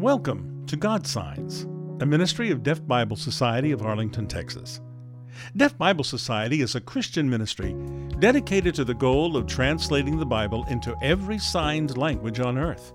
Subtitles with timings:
[0.00, 1.64] Welcome to God Signs,
[2.00, 4.80] a ministry of Deaf Bible Society of Arlington, Texas.
[5.54, 7.74] Deaf Bible Society is a Christian ministry
[8.18, 12.94] dedicated to the goal of translating the Bible into every signed language on earth,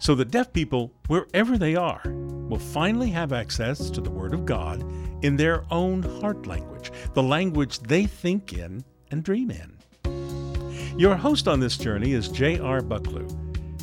[0.00, 2.02] so that deaf people, wherever they are,
[2.48, 4.84] will finally have access to the Word of God
[5.22, 10.98] in their own heart language, the language they think in and dream in.
[10.98, 12.80] Your host on this journey is J.R.
[12.80, 13.30] Bucklew,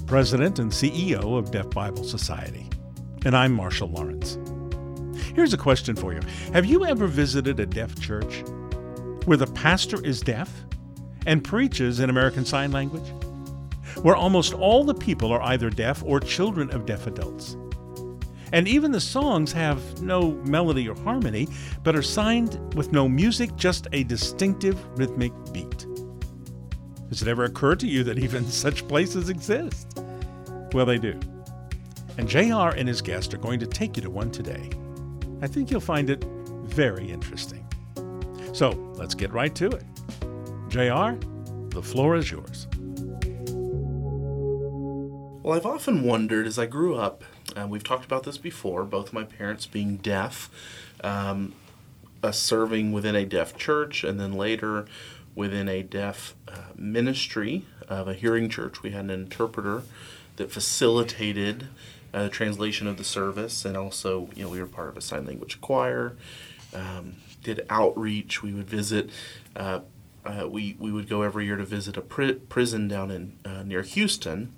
[0.10, 2.68] President and CEO of Deaf Bible Society.
[3.26, 4.40] And I'm Marshall Lawrence.
[5.36, 6.20] Here's a question for you
[6.52, 8.44] Have you ever visited a deaf church
[9.26, 10.52] where the pastor is deaf
[11.28, 13.08] and preaches in American Sign Language?
[14.02, 17.56] Where almost all the people are either deaf or children of deaf adults.
[18.52, 21.48] And even the songs have no melody or harmony,
[21.84, 25.86] but are signed with no music, just a distinctive rhythmic beat.
[27.10, 29.99] Has it ever occurred to you that even such places exist?
[30.74, 31.20] Well, they do.
[32.18, 34.70] And JR and his guest are going to take you to one today.
[35.42, 36.24] I think you'll find it
[36.64, 37.66] very interesting.
[38.54, 39.84] So let's get right to it.
[40.68, 41.18] JR,
[41.70, 42.68] the floor is yours.
[45.42, 47.24] Well, I've often wondered as I grew up,
[47.56, 50.50] uh, we've talked about this before, both my parents being deaf,
[51.04, 51.54] um,
[52.32, 54.86] serving within a deaf church, and then later
[55.34, 58.84] within a deaf uh, ministry of a hearing church.
[58.84, 59.84] We had an interpreter
[60.40, 61.68] that facilitated
[62.14, 65.02] uh, the translation of the service, and also, you know, we were part of a
[65.02, 66.16] sign language choir.
[66.74, 68.44] Um, did outreach.
[68.44, 69.10] We would visit.
[69.56, 69.82] Uh,
[70.26, 73.64] uh, we we would go every year to visit a pri- prison down in uh,
[73.64, 74.54] near Houston,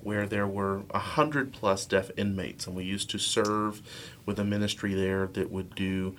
[0.00, 3.82] where there were a hundred plus deaf inmates, and we used to serve
[4.26, 6.14] with a ministry there that would do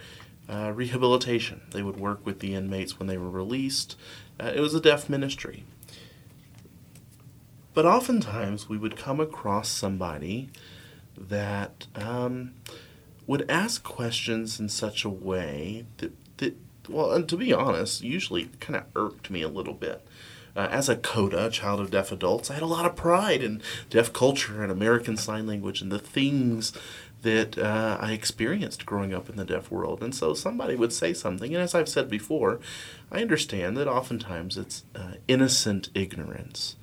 [0.50, 1.62] uh, rehabilitation.
[1.72, 3.96] They would work with the inmates when they were released.
[4.40, 5.64] Uh, it was a deaf ministry.
[7.74, 10.50] But oftentimes we would come across somebody
[11.18, 12.54] that um,
[13.28, 16.58] would ask questions in such a way that, that,
[16.90, 20.06] well, and to be honest, usually kind of irked me a little bit.
[20.54, 23.62] Uh, as a CODA, child of deaf adults, I had a lot of pride in
[23.90, 26.74] deaf culture and American Sign Language and the things
[27.22, 30.04] that uh, I experienced growing up in the deaf world.
[30.04, 32.60] And so somebody would say something, and as I've said before,
[33.10, 36.76] I understand that oftentimes it's uh, innocent ignorance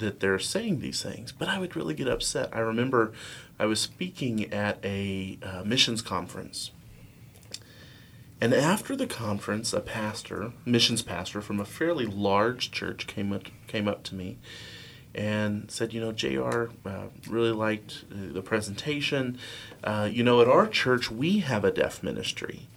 [0.00, 2.50] that they're saying these things, but I would really get upset.
[2.52, 3.12] I remember
[3.58, 6.70] I was speaking at a uh, missions conference.
[8.40, 13.44] And after the conference, a pastor, missions pastor from a fairly large church, came up,
[13.66, 14.38] came up to me
[15.14, 19.38] and said, you know, JR uh, really liked the presentation.
[19.82, 22.68] Uh, you know, at our church, we have a deaf ministry.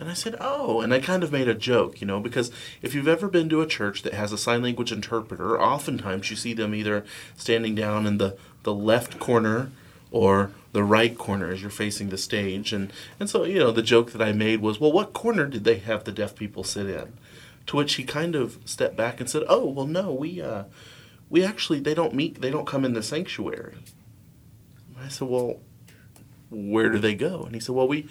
[0.00, 2.94] And I said, oh, and I kind of made a joke, you know, because if
[2.94, 6.54] you've ever been to a church that has a sign language interpreter, oftentimes you see
[6.54, 7.04] them either
[7.36, 9.72] standing down in the, the left corner
[10.10, 12.72] or the right corner as you're facing the stage.
[12.72, 15.64] And, and so, you know, the joke that I made was, well, what corner did
[15.64, 17.14] they have the deaf people sit in?
[17.66, 20.64] To which he kind of stepped back and said, oh, well, no, we, uh,
[21.30, 23.74] we actually they don't meet they don't come in the sanctuary
[25.00, 25.60] i said well
[26.50, 28.08] where do they go and he said well we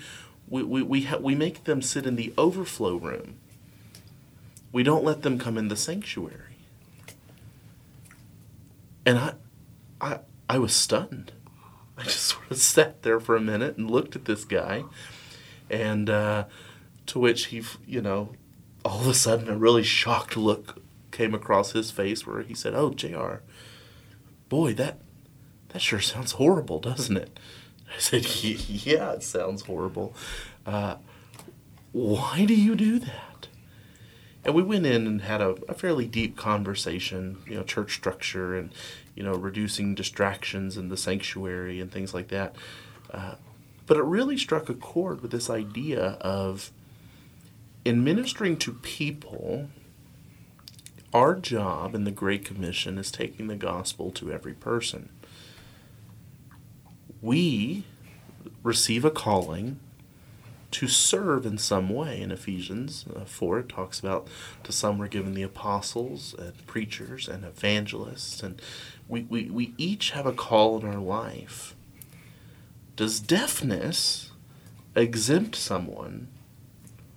[0.48, 3.36] we we we, ha- we make them sit in the overflow room
[4.72, 6.58] we don't let them come in the sanctuary
[9.06, 9.34] and i
[10.02, 10.20] i
[10.50, 11.32] i was stunned
[11.98, 14.84] i just sort of sat there for a minute and looked at this guy
[15.70, 16.46] and uh,
[17.06, 18.30] to which he you know
[18.86, 20.82] all of a sudden a really shocked look
[21.12, 23.38] came across his face where he said, "Oh, JR
[24.50, 25.00] Boy, that
[25.70, 27.40] that sure sounds horrible, doesn't it?"
[27.96, 30.14] I said, "Yeah, it sounds horrible.
[30.66, 30.98] Uh,
[31.92, 33.48] why do you do that?"
[34.44, 38.56] And we went in and had a, a fairly deep conversation, you know, church structure
[38.56, 38.74] and
[39.16, 42.56] you know reducing distractions in the sanctuary and things like that.
[43.12, 43.36] Uh,
[43.86, 46.72] but it really struck a chord with this idea of
[47.86, 49.70] in ministering to people
[51.14, 55.10] our job in the Great Commission is taking the gospel to every person.
[57.28, 57.84] We
[58.64, 59.82] receive a calling
[60.72, 62.22] to serve in some way.
[62.22, 64.30] In Ephesians uh, 4, it talks about
[64.64, 68.62] to some were given the apostles and preachers and evangelists, and
[69.10, 71.76] we, we, we each have a call in our life.
[72.96, 74.32] Does deafness
[74.96, 76.30] exempt someone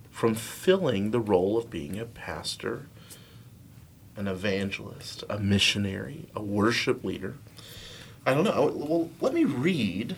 [0.09, 2.87] from filling the role of being a pastor
[4.17, 7.35] an evangelist, a missionary, a worship leader.
[8.25, 8.71] I don't know.
[8.75, 10.15] Well, let me read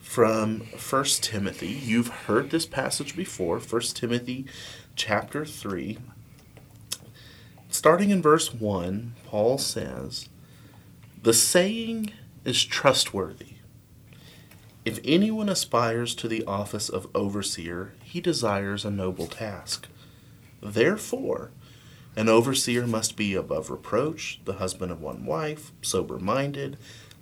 [0.00, 1.68] from 1 Timothy.
[1.68, 4.46] You've heard this passage before, 1 Timothy
[4.96, 5.98] chapter 3.
[7.68, 10.28] Starting in verse 1, Paul says,
[11.22, 12.12] The saying
[12.44, 13.54] is trustworthy.
[14.84, 19.86] If anyone aspires to the office of overseer, he desires a noble task.
[20.60, 21.52] Therefore,
[22.16, 26.78] an overseer must be above reproach, the husband of one wife, sober minded,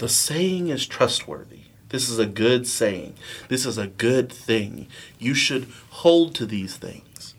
[0.00, 1.64] The saying is trustworthy.
[1.90, 3.16] This is a good saying.
[3.48, 4.88] This is a good thing.
[5.18, 7.34] You should hold to these things.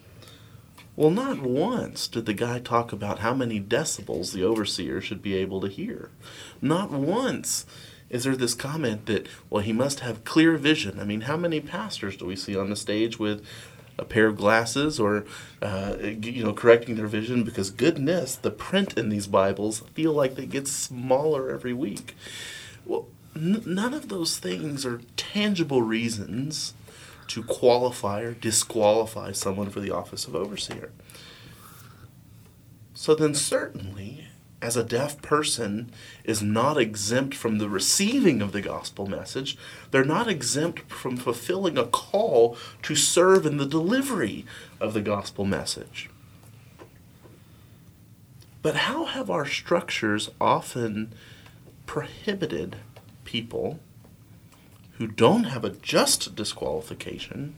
[0.95, 5.33] Well, not once did the guy talk about how many decibels the overseer should be
[5.33, 6.11] able to hear.
[6.61, 7.65] Not once
[8.11, 10.99] is there this comment that, well, he must have clear vision.
[10.99, 13.43] I mean, how many pastors do we see on the stage with
[14.01, 15.23] a pair of glasses or
[15.61, 20.35] uh, you know correcting their vision because goodness the print in these bibles feel like
[20.35, 22.15] they get smaller every week.
[22.85, 26.73] Well n- none of those things are tangible reasons
[27.27, 30.91] to qualify or disqualify someone for the office of overseer.
[32.93, 33.90] So then certainly
[34.61, 35.91] as a deaf person
[36.23, 39.57] is not exempt from the receiving of the gospel message,
[39.89, 44.45] they're not exempt from fulfilling a call to serve in the delivery
[44.79, 46.09] of the gospel message.
[48.61, 51.13] But how have our structures often
[51.87, 52.77] prohibited
[53.25, 53.79] people
[54.93, 57.55] who don't have a just disqualification?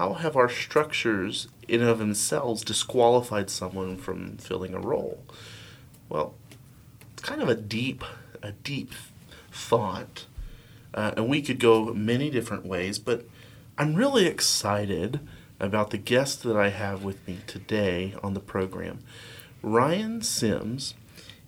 [0.00, 5.22] How have our structures in of themselves disqualified someone from filling a role?
[6.08, 6.32] Well,
[7.12, 8.02] it's kind of a deep,
[8.42, 8.92] a deep
[9.52, 10.24] thought,
[10.94, 12.98] uh, and we could go many different ways.
[12.98, 13.26] But
[13.76, 15.20] I'm really excited
[15.60, 19.00] about the guest that I have with me today on the program.
[19.60, 20.94] Ryan Sims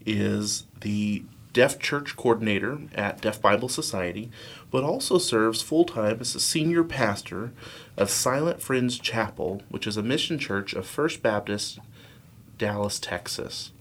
[0.04, 4.30] is the Deaf Church Coordinator at Deaf Bible Society,
[4.70, 7.52] but also serves full time as a senior pastor
[7.96, 11.78] of Silent Friends Chapel, which is a mission church of First Baptist,
[12.58, 13.72] Dallas, Texas.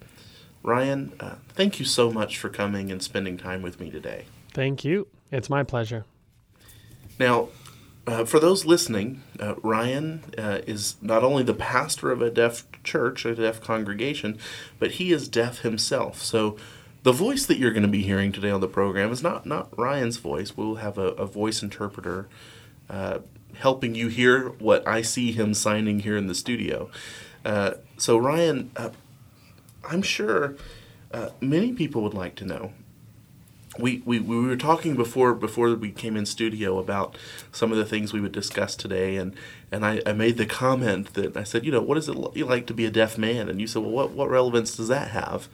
[0.63, 4.25] Ryan, uh, thank you so much for coming and spending time with me today.
[4.53, 5.07] Thank you.
[5.31, 6.05] It's my pleasure.
[7.19, 7.49] Now,
[8.05, 12.65] uh, for those listening, uh, Ryan uh, is not only the pastor of a deaf
[12.83, 14.37] church, a deaf congregation,
[14.79, 16.21] but he is deaf himself.
[16.21, 16.57] So,
[17.03, 19.77] the voice that you're going to be hearing today on the program is not not
[19.77, 20.55] Ryan's voice.
[20.55, 22.27] We'll have a, a voice interpreter
[22.89, 23.19] uh,
[23.55, 26.89] helping you hear what I see him signing here in the studio.
[27.43, 28.91] Uh, so, Ryan, uh,
[29.89, 30.55] I'm sure
[31.11, 32.73] uh, many people would like to know.
[33.79, 37.17] We, we, we were talking before before we came in studio about
[37.53, 39.33] some of the things we would discuss today, and,
[39.71, 42.67] and I, I made the comment that I said, you know, what is it like
[42.67, 43.47] to be a deaf man?
[43.47, 45.47] And you said, well, what, what relevance does that have?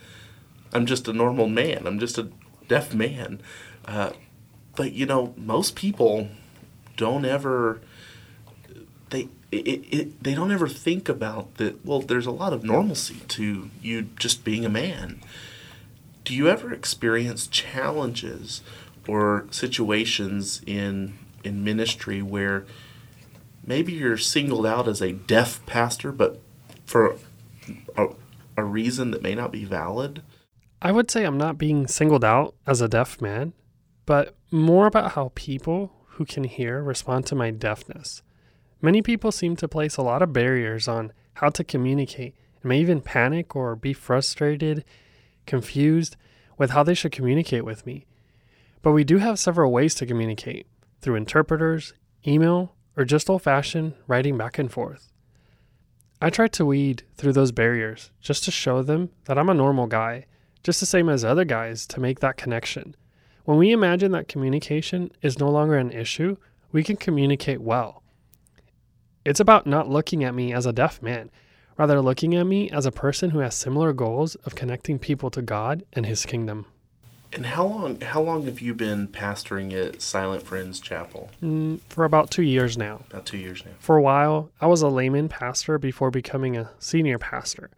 [0.78, 1.88] I'm just a normal man.
[1.88, 2.30] I'm just a
[2.68, 3.42] deaf man.
[3.86, 4.12] Uh,
[4.76, 6.30] but you know, most people
[6.96, 7.82] don't ever
[9.10, 11.86] they it, it, they don't ever think about that.
[11.86, 15.22] Well, there's a lot of normalcy to you just being a man.
[16.24, 18.62] Do you ever experience challenges
[19.08, 22.66] or situations in in ministry where
[23.66, 26.40] maybe you're singled out as a deaf pastor, but
[26.86, 27.16] for
[27.96, 28.10] a,
[28.58, 30.22] a reason that may not be valid?
[30.82, 33.54] I would say I'm not being singled out as a deaf man,
[34.06, 38.22] but more about how people who can hear respond to my deafness.
[38.82, 42.80] Many people seem to place a lot of barriers on how to communicate and may
[42.80, 44.86] even panic or be frustrated,
[45.48, 46.16] confused
[46.58, 48.06] with how they should communicate with me.
[48.84, 50.68] But we do have several ways to communicate
[51.02, 51.94] through interpreters,
[52.26, 55.12] email, or just old fashioned writing back and forth.
[56.22, 59.88] I try to weed through those barriers just to show them that I'm a normal
[59.88, 60.26] guy,
[60.68, 62.94] just the same as other guys, to make that connection.
[63.46, 66.36] When we imagine that communication is no longer an issue,
[66.74, 68.04] we can communicate well.
[69.24, 71.32] It's about not looking at me as a deaf man,
[71.78, 75.42] rather looking at me as a person who has similar goals of connecting people to
[75.42, 76.66] God and his kingdom.
[77.32, 81.30] And how long how long have you been pastoring at Silent Friends Chapel?
[81.42, 83.06] Mm, for about 2 years now.
[83.10, 83.72] About 2 years now.
[83.80, 87.70] For a while, I was a layman pastor before becoming a senior pastor.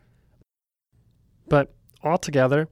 [1.48, 1.72] But
[2.04, 2.68] altogether,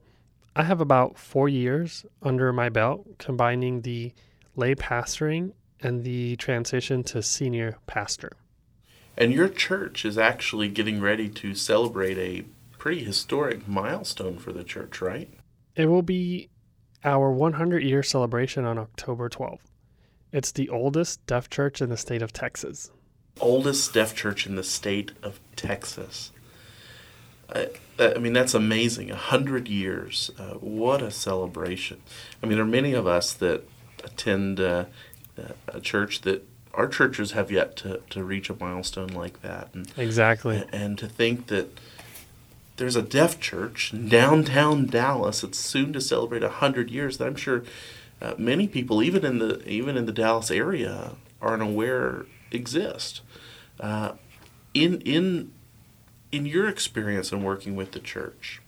[0.58, 4.12] I have about 4 years under my belt combining the
[4.56, 8.32] lay pastoring and the transition to senior pastor.
[9.16, 12.44] And your church is actually getting ready to celebrate a
[12.76, 15.32] pretty historic milestone for the church, right?
[15.76, 16.48] It will be
[17.04, 19.70] our 100 year celebration on October 12th.
[20.32, 22.90] It's the oldest deaf church in the state of Texas.
[23.40, 26.32] Oldest deaf church in the state of Texas.
[27.54, 29.10] I, I mean, that's amazing.
[29.10, 30.30] A hundred years.
[30.38, 32.00] Uh, what a celebration.
[32.42, 33.68] I mean, there are many of us that
[34.04, 34.84] attend uh,
[35.66, 39.68] a church that our churches have yet to, to reach a milestone like that.
[39.74, 40.64] And, exactly.
[40.72, 41.78] And to think that
[42.76, 47.26] there's a deaf church in downtown Dallas that's soon to celebrate a hundred years that
[47.26, 47.64] I'm sure
[48.22, 53.22] uh, many people, even in the even in the Dallas area, aren't aware exist.
[53.80, 54.12] Uh,
[54.74, 55.52] in in
[56.30, 58.60] in your experience in working with the church,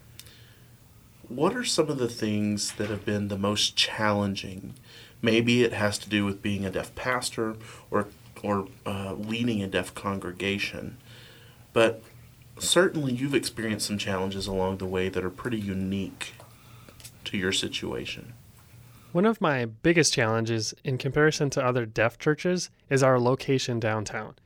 [1.28, 4.74] what are some of the things that have been the most challenging?
[5.22, 7.56] Maybe it has to do with being a deaf pastor
[7.90, 8.08] or
[8.42, 10.96] or uh, leading a deaf congregation,
[11.74, 12.02] but
[12.58, 16.32] certainly you've experienced some challenges along the way that are pretty unique
[17.24, 18.32] to your situation.
[19.12, 24.36] One of my biggest challenges in comparison to other deaf churches is our location downtown.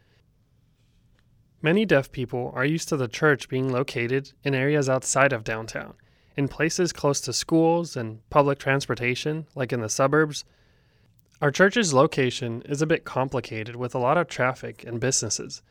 [1.64, 5.94] Many deaf people are used to the church being located in areas outside of downtown,
[6.36, 10.44] in places close to schools and public transportation, like in the suburbs.
[11.40, 15.62] Our church's location is a bit complicated with a lot of traffic and businesses.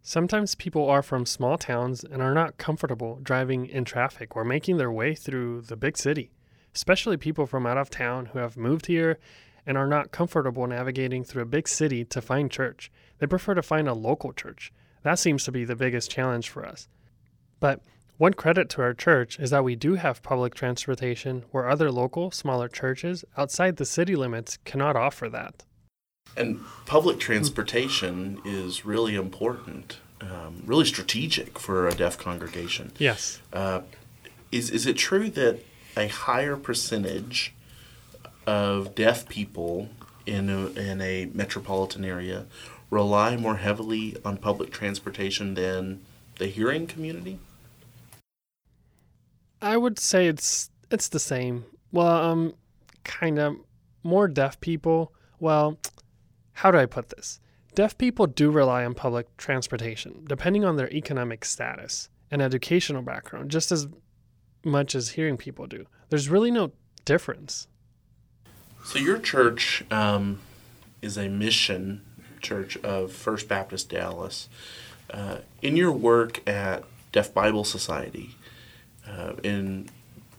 [0.00, 4.78] Sometimes people are from small towns and are not comfortable driving in traffic or making
[4.78, 6.30] their way through the big city,
[6.74, 9.18] especially people from out of town who have moved here
[9.66, 12.90] and are not comfortable navigating through a big city to find church.
[13.18, 14.72] They prefer to find a local church.
[15.02, 16.88] That seems to be the biggest challenge for us.
[17.60, 17.80] But
[18.18, 22.30] one credit to our church is that we do have public transportation where other local,
[22.30, 25.64] smaller churches outside the city limits cannot offer that.
[26.36, 32.92] And public transportation is really important, um, really strategic for a deaf congregation.
[32.98, 33.40] Yes.
[33.52, 33.82] Uh,
[34.50, 35.60] is is it true that
[35.96, 37.52] a higher percentage
[38.46, 39.88] of deaf people
[40.26, 42.46] in a, in a metropolitan area
[42.92, 46.02] rely more heavily on public transportation than
[46.36, 47.38] the hearing community?
[49.62, 51.64] I would say it's it's the same.
[51.90, 52.54] Well, um,
[53.02, 53.56] kind of
[54.02, 55.12] more deaf people.
[55.40, 55.78] Well,
[56.52, 57.40] how do I put this?
[57.74, 63.50] Deaf people do rely on public transportation, depending on their economic status and educational background,
[63.50, 63.88] just as
[64.64, 65.86] much as hearing people do.
[66.10, 66.72] There's really no
[67.06, 67.68] difference.
[68.84, 70.40] So, your church um,
[71.00, 72.02] is a mission
[72.42, 74.48] church of First Baptist Dallas.
[75.10, 78.36] Uh, in your work at Deaf Bible Society,
[79.08, 79.88] uh, in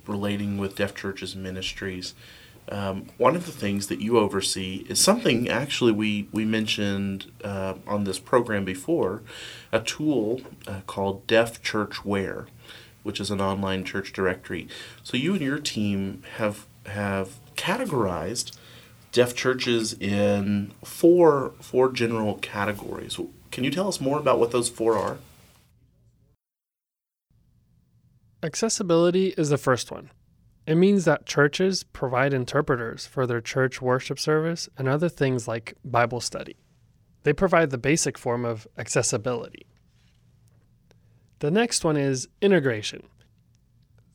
[0.07, 2.13] relating with deaf churches ministries,
[2.69, 7.75] um, one of the things that you oversee is something actually we, we mentioned uh,
[7.85, 9.21] on this program before
[9.71, 12.47] a tool uh, called Deaf Church Churchware,
[13.03, 14.67] which is an online church directory.
[15.03, 18.57] So you and your team have, have categorized
[19.13, 23.17] deaf churches in four, four general categories.
[23.51, 25.17] Can you tell us more about what those four are?
[28.41, 30.09] Accessibility is the first one.
[30.65, 35.75] It means that churches provide interpreters for their church worship service and other things like
[35.85, 36.57] Bible study.
[37.23, 39.67] They provide the basic form of accessibility.
[41.39, 43.03] The next one is integration.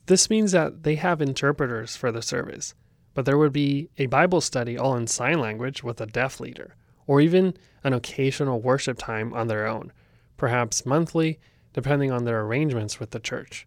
[0.06, 2.74] This means that they have interpreters for the service,
[3.18, 6.76] but there would be a Bible study all in sign language with a deaf leader,
[7.04, 9.92] or even an occasional worship time on their own,
[10.36, 11.40] perhaps monthly,
[11.72, 13.66] depending on their arrangements with the church.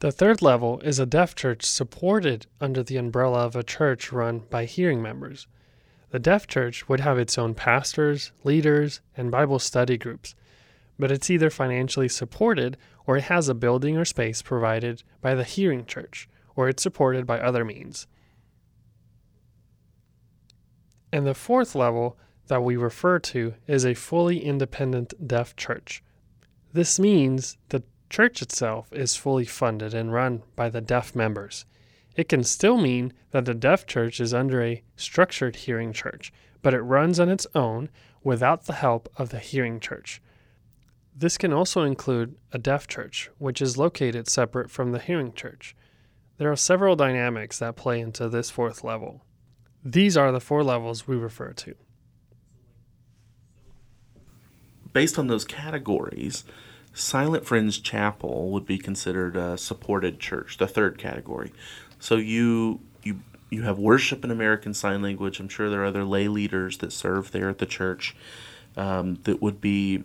[0.00, 4.40] The third level is a deaf church supported under the umbrella of a church run
[4.50, 5.46] by hearing members.
[6.10, 10.34] The deaf church would have its own pastors, leaders, and Bible study groups,
[10.98, 12.76] but it's either financially supported
[13.06, 17.26] or it has a building or space provided by the hearing church, or it's supported
[17.26, 18.06] by other means.
[21.12, 26.02] And the fourth level that we refer to is a fully independent deaf church.
[26.72, 31.64] This means the church itself is fully funded and run by the deaf members.
[32.16, 36.74] It can still mean that the deaf church is under a structured hearing church, but
[36.74, 37.90] it runs on its own
[38.22, 40.20] without the help of the hearing church.
[41.18, 45.74] This can also include a deaf church, which is located separate from the hearing church.
[46.36, 49.24] There are several dynamics that play into this fourth level.
[49.82, 51.74] These are the four levels we refer to.
[54.92, 56.44] Based on those categories,
[56.92, 61.50] Silent Friends Chapel would be considered a supported church, the third category.
[61.98, 65.40] So you you you have worship in American Sign Language.
[65.40, 68.14] I'm sure there are other lay leaders that serve there at the church
[68.76, 70.04] um, that would be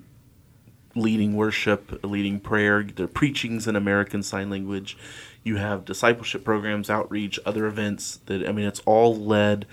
[0.95, 4.97] leading worship, leading prayer, Their preachings in American Sign Language.
[5.43, 8.19] You have discipleship programs, outreach, other events.
[8.25, 9.65] That I mean, it's all led,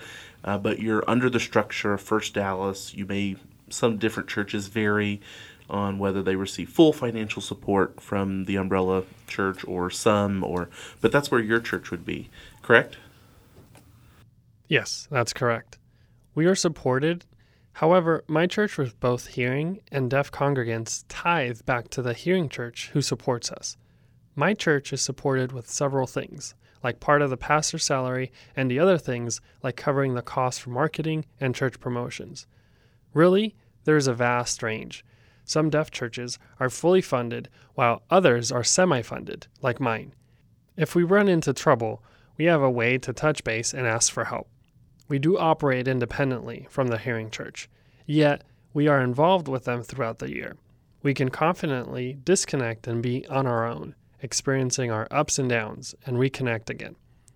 [0.43, 2.93] uh, but you're under the structure of First Dallas.
[2.93, 3.35] You may
[3.69, 5.21] some different churches vary
[5.69, 10.67] on whether they receive full financial support from the umbrella church or some or
[10.99, 12.27] but that's where your church would be
[12.63, 12.97] correct
[14.69, 15.79] Yes, that's correct.
[16.35, 17.25] We are supported.
[17.79, 22.89] However, my church with both hearing and deaf congregants tithe back to the hearing church
[22.91, 23.77] who supports us.
[24.35, 28.79] My church is supported with several things, like part of the pastor's salary, and the
[28.79, 32.47] other things like covering the cost for marketing and church promotions.
[33.13, 33.55] Really,
[33.85, 35.05] there is a vast range.
[35.45, 40.13] Some deaf churches are fully funded, while others are semi funded, like mine.
[40.75, 42.03] If we run into trouble,
[42.35, 44.49] we have a way to touch base and ask for help.
[45.09, 47.67] We do operate independently from the hearing church,
[48.05, 50.55] yet we are involved with them throughout the year.
[51.03, 56.15] We can confidently disconnect and be on our own, experiencing our ups and downs, and
[56.15, 56.95] reconnect again.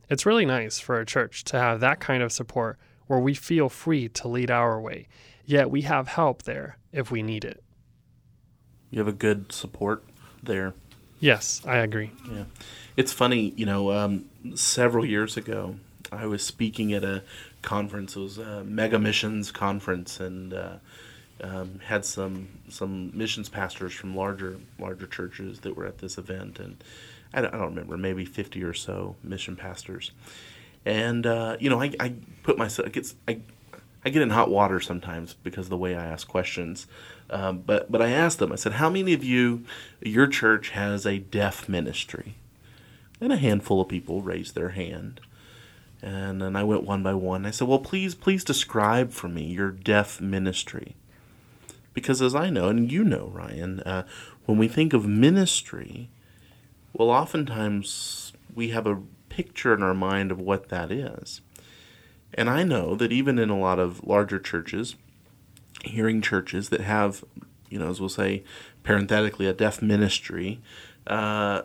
[0.10, 2.78] It's really nice for a church to have that kind of support
[3.08, 5.08] where we feel free to lead our way,
[5.44, 7.62] yet we have help there if we need it.
[8.90, 10.06] you have a good support
[10.42, 10.74] there
[11.24, 12.12] Yes, I agree.
[12.30, 12.44] Yeah,
[12.98, 13.54] it's funny.
[13.56, 14.26] You know, um,
[14.56, 15.78] several years ago,
[16.12, 17.24] I was speaking at a
[17.64, 18.16] conference.
[18.16, 20.76] It was a mega missions conference, and uh,
[21.42, 26.60] um, had some some missions pastors from larger larger churches that were at this event,
[26.60, 26.84] and
[27.34, 30.12] I don't, I don't remember, maybe fifty or so mission pastors.
[30.86, 32.92] And uh, you know, I, I put myself.
[32.92, 33.40] Gets I
[34.06, 36.88] I get in hot water sometimes because of the way I ask questions.
[37.30, 38.52] Um, but but I asked them.
[38.52, 39.64] I said, "How many of you,
[40.02, 42.36] your church has a deaf ministry?"
[43.22, 45.22] And a handful of people raised their hand.
[46.04, 47.46] And then I went one by one.
[47.46, 50.98] I said, "Well, please please describe for me your deaf ministry."
[51.94, 54.06] Because as I know, and you know, Ryan, uh,
[54.46, 56.10] when we think of ministry,
[56.92, 61.40] well, oftentimes we have a picture in our mind of what that is.
[62.34, 64.96] And I know that even in a lot of larger churches,
[65.86, 67.24] hearing churches that have,
[67.70, 68.44] you know, as we'll say,
[68.84, 70.60] parenthetically, a deaf ministry,
[71.08, 71.62] uh,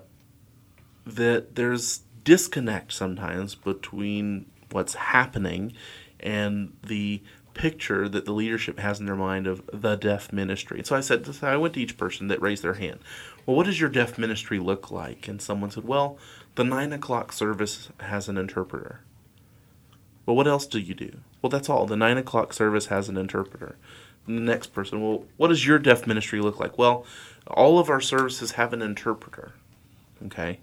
[1.07, 5.73] that there's disconnect sometimes between what's happening
[6.21, 7.23] and the
[7.55, 10.83] picture that the leadership has in their mind of the deaf ministry.
[10.85, 12.99] So I said, so I went to each person that raised their hand.
[13.47, 15.27] Well, what does your deaf ministry look like?
[15.27, 16.19] And someone said, well,
[16.55, 19.01] the nine o'clock service has an interpreter.
[20.27, 21.21] Well, what else do you do?
[21.41, 21.87] Well, that's all.
[21.87, 23.77] The nine o'clock service has an interpreter.
[24.27, 26.77] And the next person, well, what does your deaf ministry look like?
[26.77, 27.07] Well,
[27.47, 29.55] all of our services have an interpreter.
[30.27, 30.61] Okay.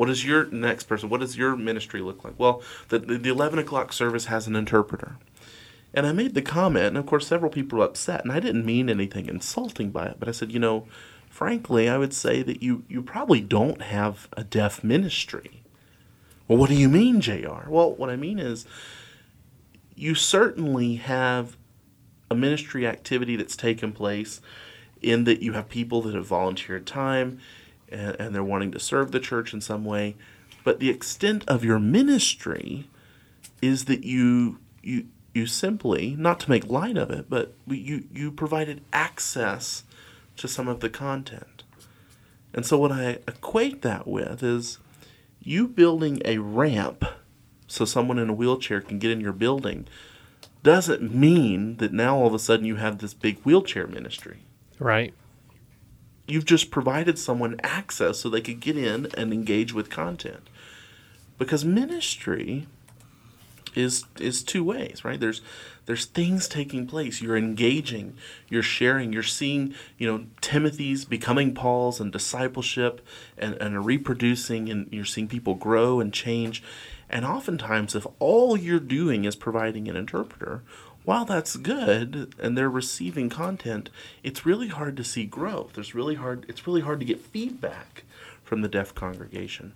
[0.00, 1.10] What does your next person?
[1.10, 2.32] What does your ministry look like?
[2.38, 5.18] Well, the the, the eleven o'clock service has an interpreter.
[5.92, 8.64] And I made the comment, and of course, several people were upset, and I didn't
[8.64, 10.86] mean anything insulting by it, but I said, you know,
[11.28, 15.64] frankly, I would say that you you probably don't have a deaf ministry.
[16.48, 17.68] Well, what do you mean, JR?
[17.68, 18.64] Well, what I mean is
[19.96, 21.58] you certainly have
[22.30, 24.40] a ministry activity that's taken place
[25.02, 27.38] in that you have people that have volunteered time
[27.90, 30.16] and, and they're wanting to serve the church in some way.
[30.64, 32.88] But the extent of your ministry
[33.62, 38.30] is that you you you simply, not to make light of it, but you you
[38.30, 39.84] provided access
[40.36, 41.64] to some of the content.
[42.52, 44.78] And so what I equate that with is
[45.42, 47.04] you building a ramp
[47.66, 49.86] so someone in a wheelchair can get in your building
[50.62, 54.40] doesn't mean that now all of a sudden you have this big wheelchair ministry.
[54.78, 55.14] Right.
[56.30, 60.48] You've just provided someone access so they could get in and engage with content.
[61.38, 62.66] Because ministry
[63.74, 65.18] is is two ways, right?
[65.18, 65.40] There's
[65.86, 67.20] there's things taking place.
[67.20, 68.16] You're engaging,
[68.48, 73.04] you're sharing, you're seeing, you know, Timothy's becoming Paul's and discipleship
[73.36, 76.62] and, and reproducing and you're seeing people grow and change.
[77.08, 80.62] And oftentimes if all you're doing is providing an interpreter,
[81.10, 83.90] while that's good and they're receiving content,
[84.22, 85.72] it's really hard to see growth.
[85.72, 88.04] There's really hard it's really hard to get feedback
[88.44, 89.72] from the deaf congregation.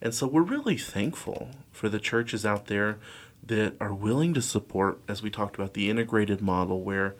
[0.00, 2.98] And so we're really thankful for the churches out there
[3.46, 7.14] that are willing to support, as we talked about, the integrated model where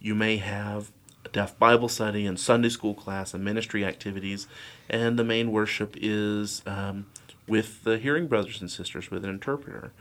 [0.00, 0.90] you may have
[1.26, 4.46] a deaf Bible study and Sunday school class and ministry activities,
[4.88, 7.04] and the main worship is um,
[7.46, 9.92] with the hearing brothers and sisters with an interpreter,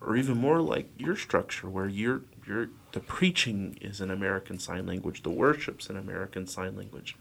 [0.00, 4.86] or even more like your structure where you're you're the preaching is in American Sign
[4.86, 7.16] Language, the worship's in American Sign Language.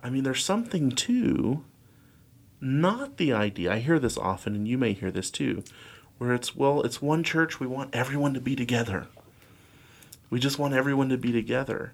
[0.00, 1.64] I mean, there's something to
[2.60, 3.72] not the idea.
[3.72, 5.62] I hear this often, and you may hear this too,
[6.18, 7.60] where it's, well, it's one church.
[7.60, 9.06] We want everyone to be together.
[10.30, 11.92] We just want everyone to be together.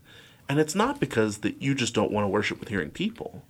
[0.49, 3.43] And it's not because that you just don't want to worship with hearing people,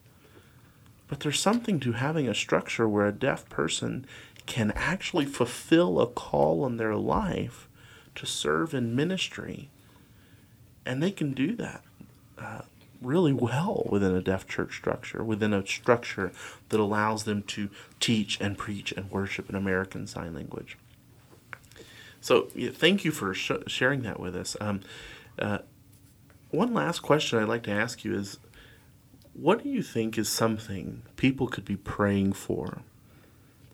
[1.08, 4.06] but there's something to having a structure where a deaf person
[4.46, 7.68] can actually fulfill a call in their life
[8.14, 9.70] to serve in ministry.
[10.84, 11.82] And they can do that
[12.38, 12.62] uh,
[13.00, 16.32] really well within a deaf church structure, within a structure
[16.68, 17.68] that allows them to
[18.00, 20.76] teach and preach and worship in American Sign Language.
[22.20, 24.56] So, yeah, thank you for sh- sharing that with us.
[24.60, 24.80] Um,
[25.38, 25.58] uh,
[26.50, 28.38] one last question I'd like to ask you is
[29.34, 32.82] what do you think is something people could be praying for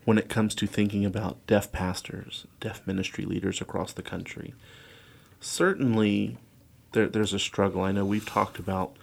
[0.05, 4.53] when it comes to thinking about deaf pastors, deaf ministry leaders across the country?
[5.39, 6.37] Certainly,
[6.91, 7.81] there, there's a struggle.
[7.81, 8.95] I know we've talked about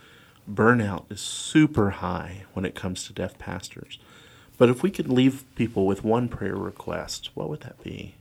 [0.50, 3.98] burnout is super high when it comes to deaf pastors.
[4.58, 8.14] But if we could leave people with one prayer request, what would that be?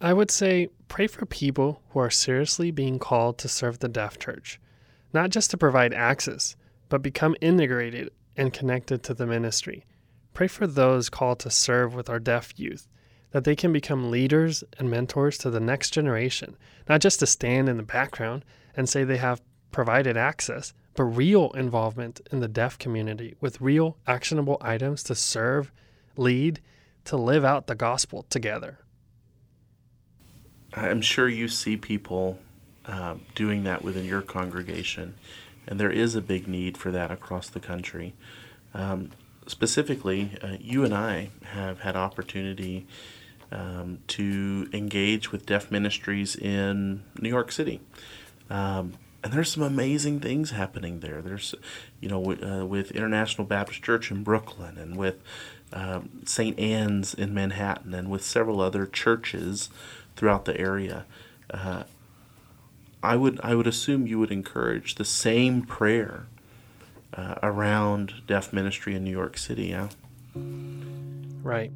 [0.00, 4.18] I would say pray for people who are seriously being called to serve the deaf
[4.18, 4.58] church,
[5.12, 6.56] not just to provide access,
[6.88, 9.84] but become integrated and connected to the ministry.
[10.32, 12.88] Pray for those called to serve with our deaf youth,
[13.32, 16.56] that they can become leaders and mentors to the next generation,
[16.88, 18.44] not just to stand in the background
[18.76, 23.96] and say they have provided access, but real involvement in the deaf community with real
[24.06, 25.70] actionable items to serve,
[26.16, 26.60] lead,
[27.04, 28.78] to live out the gospel together.
[30.74, 32.38] I'm sure you see people
[32.86, 35.14] uh, doing that within your congregation,
[35.66, 38.14] and there is a big need for that across the country.
[38.74, 39.10] Um,
[39.50, 42.86] specifically, uh, you and I have had opportunity
[43.50, 47.80] um, to engage with deaf ministries in New York City.
[48.48, 51.20] Um, and there's some amazing things happening there.
[51.20, 51.54] There's,
[52.00, 55.20] you know, uh, with International Baptist Church in Brooklyn and with
[55.72, 56.58] um, St.
[56.58, 59.68] Ann's in Manhattan and with several other churches
[60.16, 61.04] throughout the area.
[61.50, 61.82] Uh,
[63.02, 66.26] I would I would assume you would encourage the same prayer
[67.14, 69.66] uh, around deaf ministry in New York City.
[69.66, 69.88] Yeah.
[71.42, 71.72] Right.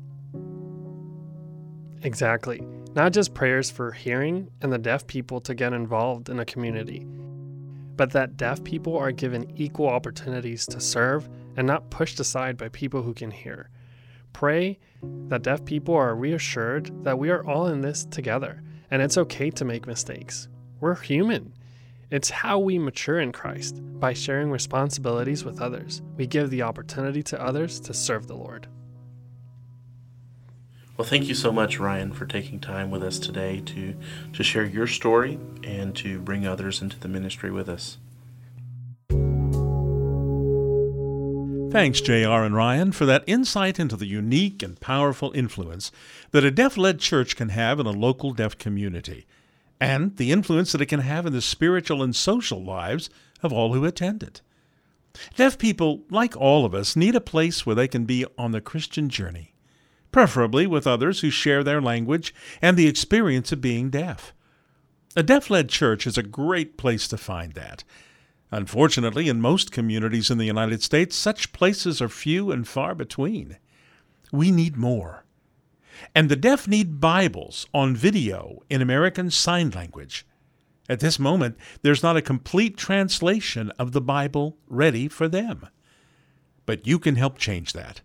[2.02, 2.62] Exactly.
[2.94, 7.06] Not just prayers for hearing and the deaf people to get involved in a community,
[7.96, 12.68] but that deaf people are given equal opportunities to serve and not pushed aside by
[12.68, 13.70] people who can hear.
[14.32, 14.78] Pray
[15.28, 19.50] that deaf people are reassured that we are all in this together and it's okay
[19.50, 20.48] to make mistakes.
[20.80, 21.52] We're human.
[22.10, 26.02] It's how we mature in Christ by sharing responsibilities with others.
[26.16, 28.66] We give the opportunity to others to serve the Lord.
[30.96, 33.96] Well, thank you so much, Ryan, for taking time with us today to,
[34.32, 37.98] to share your story and to bring others into the ministry with us.
[41.72, 45.90] Thanks, JR and Ryan, for that insight into the unique and powerful influence
[46.30, 49.26] that a deaf led church can have in a local deaf community,
[49.84, 53.10] and the influence that it can have in the spiritual and social lives
[53.42, 54.40] of all who attend it.
[55.36, 58.62] Deaf people, like all of us, need a place where they can be on the
[58.62, 59.52] Christian journey,
[60.10, 64.32] preferably with others who share their language and the experience of being deaf.
[65.16, 67.84] A deaf led church is a great place to find that
[68.50, 73.56] Unfortunately, in most communities in the United States, such places are few and far between.
[74.30, 75.23] We need more.
[76.14, 80.26] And the deaf need Bibles on video in American Sign Language.
[80.88, 85.66] At this moment, there's not a complete translation of the Bible ready for them.
[86.66, 88.00] But you can help change that.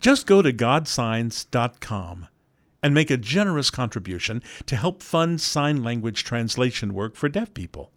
[0.00, 2.28] Just go to godsigns.com
[2.82, 7.90] and make a generous contribution to help fund sign language translation work for deaf people.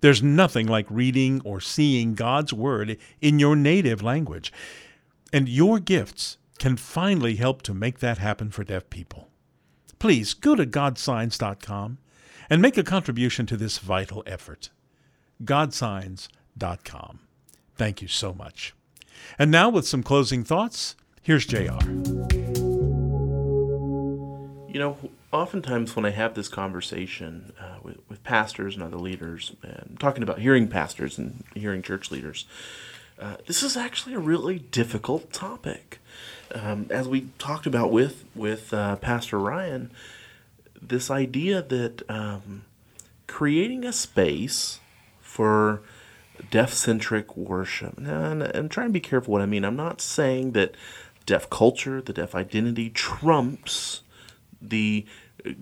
[0.00, 4.52] There's nothing like reading or seeing God's Word in your native language.
[5.32, 9.28] And your gifts can finally help to make that happen for deaf people.
[9.98, 11.98] Please go to godsigns.com
[12.50, 14.70] and make a contribution to this vital effort.
[15.42, 17.20] Godsigns.com.
[17.74, 18.74] Thank you so much.
[19.38, 21.78] And now, with some closing thoughts, here's JR.
[24.68, 24.98] You know,
[25.32, 30.22] oftentimes when I have this conversation uh, with, with pastors and other leaders, and talking
[30.22, 32.46] about hearing pastors and hearing church leaders,
[33.18, 36.00] uh, this is actually a really difficult topic.
[36.54, 39.90] Um, as we talked about with with uh, Pastor Ryan,
[40.80, 42.64] this idea that um,
[43.26, 44.78] creating a space
[45.20, 45.82] for
[46.50, 47.98] deaf centric worship.
[47.98, 49.64] And, and try and be careful what I mean.
[49.64, 50.74] I'm not saying that
[51.26, 54.02] deaf culture, the deaf identity trumps
[54.60, 55.06] the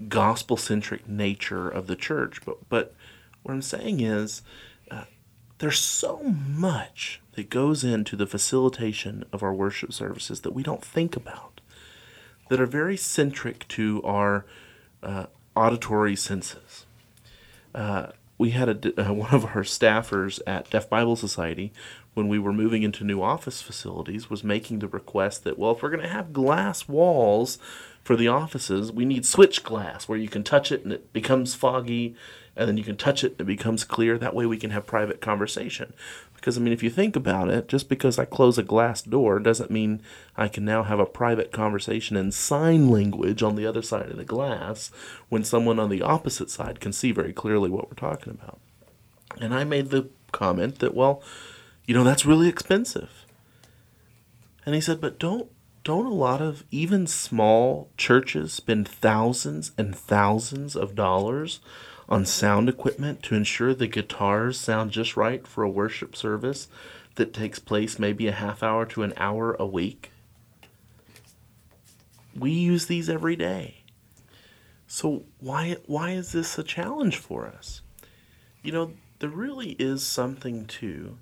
[0.09, 2.44] gospel centric nature of the church.
[2.44, 2.94] But, but
[3.42, 4.42] what I'm saying is,
[5.62, 10.85] there's so much that goes into the facilitation of our worship services that we don't
[10.85, 11.61] think about,
[12.51, 14.44] that are very centric to our
[15.05, 16.85] uh, auditory senses.
[17.72, 21.72] Uh, we had a, uh, one of our staffers at Deaf Bible Society
[22.14, 25.83] when we were moving into new office facilities was making the request that well if
[25.83, 27.57] we're going to have glass walls
[28.03, 31.55] for the offices we need switch glass where you can touch it and it becomes
[31.55, 32.14] foggy
[32.56, 34.18] and then you can touch it it becomes clear.
[34.18, 35.92] That way we can have private conversation.
[36.34, 39.38] Because i mean if you think about it just because i close a glass door
[39.38, 40.02] doesn't mean
[40.36, 44.16] i can now have a private conversation in sign language on the other side of
[44.16, 44.90] the glass
[45.28, 48.58] when someone on the opposite side can see very clearly what we're talking about.
[49.40, 51.22] And i made the comment that well
[51.86, 53.26] you know, that's really expensive.
[54.64, 55.50] And he said, but don't
[55.84, 61.58] don't a lot of even small churches spend thousands and thousands of dollars
[62.08, 66.68] on sound equipment to ensure the guitars sound just right for a worship service
[67.14, 70.10] that takes place maybe a half hour to an hour a week?
[72.38, 73.82] We use these every day.
[74.86, 77.80] So why why is this a challenge for us?
[78.62, 81.16] You know, there really is something to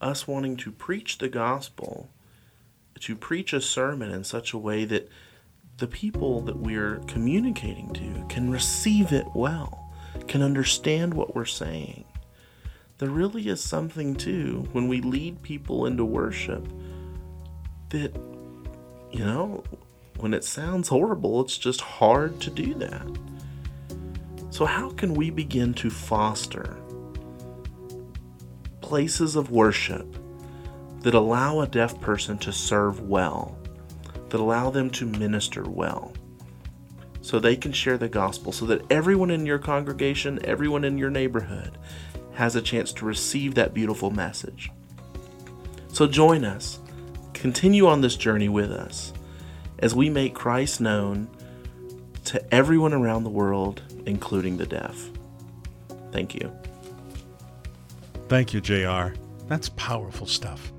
[0.00, 2.08] us wanting to preach the gospel,
[3.00, 5.10] to preach a sermon in such a way that
[5.78, 9.77] the people that we're communicating to can receive it well,
[10.28, 12.04] can understand what we're saying.
[12.98, 16.66] There really is something, too, when we lead people into worship
[17.90, 18.14] that,
[19.10, 19.62] you know,
[20.18, 23.06] when it sounds horrible, it's just hard to do that.
[24.50, 26.76] So, how can we begin to foster
[28.80, 30.16] places of worship
[31.00, 33.56] that allow a deaf person to serve well,
[34.30, 36.12] that allow them to minister well,
[37.28, 41.10] so they can share the gospel, so that everyone in your congregation, everyone in your
[41.10, 41.76] neighborhood
[42.32, 44.72] has a chance to receive that beautiful message.
[45.88, 46.78] So join us,
[47.34, 49.12] continue on this journey with us
[49.80, 51.28] as we make Christ known
[52.24, 55.10] to everyone around the world, including the deaf.
[56.10, 56.50] Thank you.
[58.28, 59.12] Thank you, JR.
[59.48, 60.72] That's powerful stuff.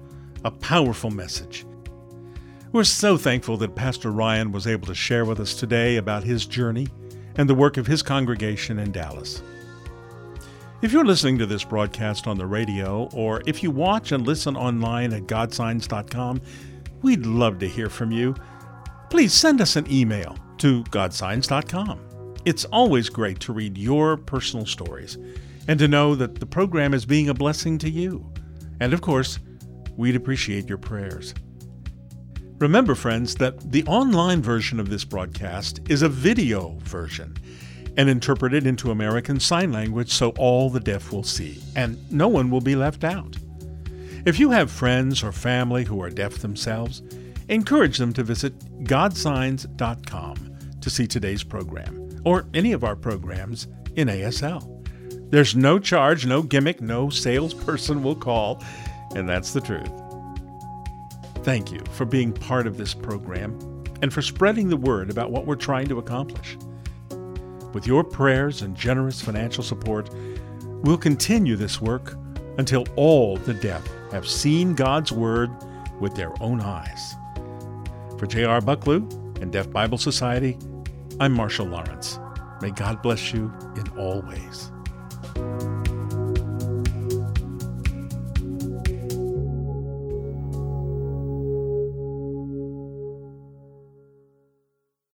[0.44, 1.64] A powerful message.
[2.72, 6.46] We're so thankful that Pastor Ryan was able to share with us today about his
[6.46, 6.88] journey
[7.36, 9.42] and the work of his congregation in Dallas.
[10.84, 14.56] If you're listening to this broadcast on the radio, or if you watch and listen
[14.56, 16.42] online at godsigns.com,
[17.02, 18.36] we'd love to hear from you.
[19.10, 22.00] Please send us an email to godsigns.com.
[22.46, 25.18] It's always great to read your personal stories
[25.68, 28.32] and to know that the program is being a blessing to you.
[28.80, 29.40] And of course,
[29.98, 31.34] we'd appreciate your prayers.
[32.60, 37.38] Remember, friends, that the online version of this broadcast is a video version
[37.96, 42.50] and interpreted into American Sign Language so all the deaf will see, and no one
[42.50, 43.38] will be left out.
[44.26, 47.02] If you have friends or family who are deaf themselves,
[47.48, 54.10] encourage them to visit godsigns.com to see today's program or any of our programs in
[54.10, 54.76] ASL.
[55.32, 58.62] There's no charge, no gimmick, no salesperson will call,
[59.16, 60.09] and that's the truth.
[61.50, 63.58] Thank you for being part of this program
[64.04, 66.56] and for spreading the word about what we're trying to accomplish.
[67.74, 70.12] With your prayers and generous financial support,
[70.84, 72.14] we'll continue this work
[72.60, 75.50] until all the deaf have seen God's Word
[76.00, 77.16] with their own eyes.
[78.20, 78.62] For J.R.
[78.62, 80.56] Bucklew and Deaf Bible Society,
[81.20, 82.20] I'm Marshall Lawrence.
[82.62, 84.72] May God bless you in all ways.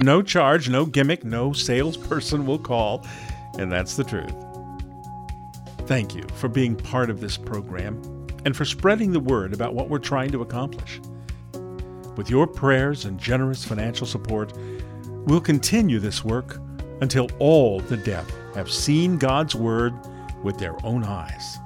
[0.03, 3.07] No charge, no gimmick, no salesperson will call,
[3.57, 4.35] and that's the truth.
[5.87, 8.03] Thank you for being part of this program
[8.45, 11.01] and for spreading the word about what we're trying to accomplish.
[12.17, 14.53] With your prayers and generous financial support,
[15.27, 16.59] we'll continue this work
[17.01, 19.95] until all the deaf have seen God's Word
[20.43, 21.59] with their own eyes.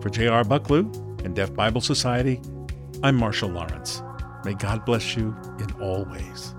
[0.00, 0.44] For J.R.
[0.44, 2.40] Bucklew and Deaf Bible Society,
[3.02, 4.00] I'm Marshall Lawrence.
[4.44, 6.54] May God bless you in all ways.